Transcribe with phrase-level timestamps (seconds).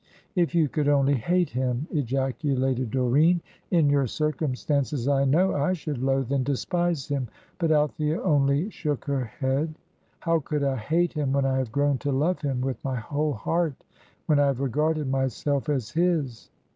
[0.35, 3.39] "If you could only hate him!" ejaculated Doreen.
[3.69, 7.27] "In your circumstances I know I should loathe and despise him."
[7.59, 9.75] But Althea only shook her head.
[10.21, 13.33] "How could I hate him, when I have grown to love him with my whole
[13.33, 13.75] heart,
[14.25, 16.49] when I have regarded myself as his."